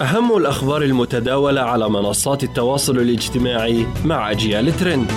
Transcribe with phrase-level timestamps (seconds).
[0.00, 5.10] أهم الأخبار المتداولة على منصات التواصل الاجتماعي مع أجيال ترند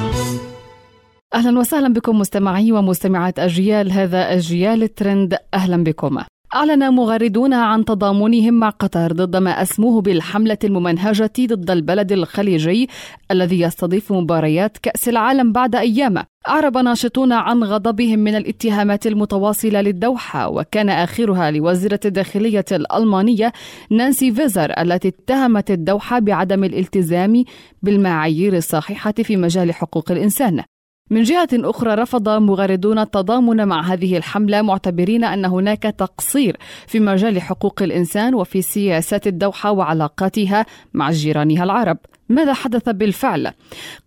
[1.33, 6.17] أهلا وسهلا بكم مستمعي ومستمعات أجيال هذا أجيال ترند أهلا بكم.
[6.55, 12.89] أعلن مغردون عن تضامنهم مع قطر ضد ما أسموه بالحملة الممنهجة ضد البلد الخليجي
[13.31, 16.23] الذي يستضيف مباريات كأس العالم بعد أيام.
[16.47, 23.53] أعرب ناشطون عن غضبهم من الاتهامات المتواصلة للدوحة وكان آخرها لوزيرة الداخلية الألمانية
[23.91, 27.43] نانسي فيزر التي اتهمت الدوحة بعدم الالتزام
[27.83, 30.63] بالمعايير الصحيحة في مجال حقوق الإنسان.
[31.09, 37.41] من جهة أخرى رفض مغردون التضامن مع هذه الحملة معتبرين أن هناك تقصير في مجال
[37.41, 41.97] حقوق الإنسان وفي سياسات الدوحة وعلاقاتها مع جيرانها العرب.
[42.29, 43.51] ماذا حدث بالفعل؟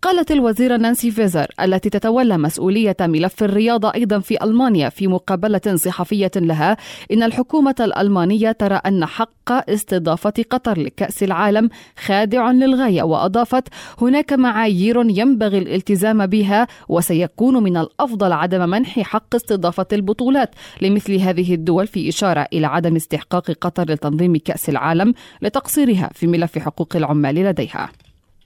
[0.03, 6.31] قالت الوزيرة نانسي فيزر التي تتولى مسؤولية ملف الرياضة أيضا في ألمانيا في مقابلة صحفية
[6.37, 6.77] لها
[7.13, 11.69] إن الحكومة الألمانية ترى أن حق استضافة قطر لكأس العالم
[12.05, 13.69] خادع للغاية وأضافت
[14.01, 21.55] هناك معايير ينبغي الالتزام بها وسيكون من الأفضل عدم منح حق استضافة البطولات لمثل هذه
[21.55, 27.35] الدول في إشارة إلى عدم استحقاق قطر لتنظيم كأس العالم لتقصيرها في ملف حقوق العمال
[27.35, 27.91] لديها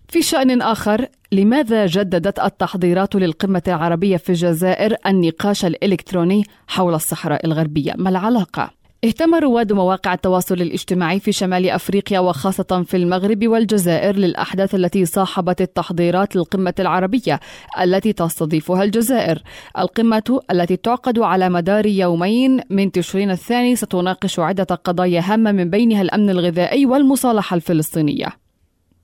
[0.09, 7.95] في شأن آخر لماذا جددت التحضيرات للقمة العربية في الجزائر النقاش الإلكتروني حول الصحراء الغربية؟
[7.97, 8.71] ما العلاقة؟
[9.05, 15.61] اهتم رواد مواقع التواصل الاجتماعي في شمال أفريقيا وخاصة في المغرب والجزائر للأحداث التي صاحبت
[15.61, 17.41] التحضيرات للقمة العربية
[17.81, 19.43] التي تستضيفها الجزائر.
[19.79, 26.03] القمة التي تعقد على مدار يومين من تشرين الثاني ستناقش عدة قضايا هامة من بينها
[26.03, 28.45] الأمن الغذائي والمصالحة الفلسطينية.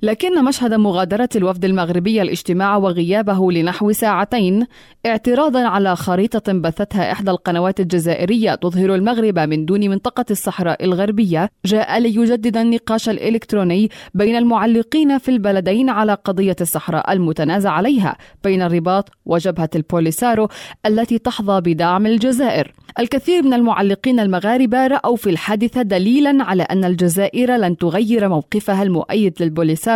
[0.05, 4.67] لكن مشهد مغادرة الوفد المغربي الاجتماع وغيابه لنحو ساعتين
[5.06, 11.98] اعتراضا على خريطة بثتها إحدى القنوات الجزائرية تظهر المغرب من دون منطقة الصحراء الغربية جاء
[11.98, 19.70] ليجدد النقاش الإلكتروني بين المعلقين في البلدين على قضية الصحراء المتنازع عليها بين الرباط وجبهة
[19.75, 20.48] البوليسارو
[20.86, 22.73] التي تحظى بدعم الجزائر.
[22.98, 29.35] الكثير من المعلقين المغاربة رأوا في الحادثة دليلا على أن الجزائر لن تغير موقفها المؤيد
[29.41, 29.92] للبوليسارو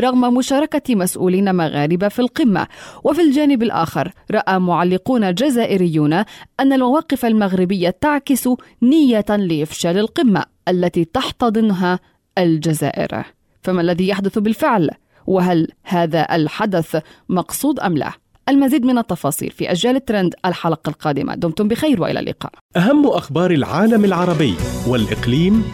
[0.00, 2.66] رغم مشاركة مسؤولين مغاربة في القمة.
[3.04, 6.12] وفي الجانب الآخر رأى معلقون جزائريون
[6.60, 8.48] أن المواقف المغربية تعكس
[8.82, 11.98] نية لإفشال القمة التي تحتضنها
[12.38, 13.24] الجزائر.
[13.62, 14.90] فما الذي يحدث بالفعل؟
[15.26, 16.96] وهل هذا الحدث
[17.28, 18.12] مقصود أم لا؟
[18.48, 21.34] المزيد من التفاصيل في أجيال الترند الحلقة القادمة.
[21.34, 22.52] دمتم بخير وإلى اللقاء.
[22.76, 24.54] أهم أخبار العالم العربي
[24.88, 25.64] والإقليم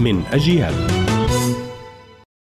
[0.00, 0.97] من أجيال.